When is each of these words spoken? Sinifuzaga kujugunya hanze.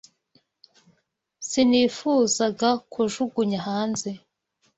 Sinifuzaga 1.49 2.69
kujugunya 2.91 3.59
hanze. 3.67 4.09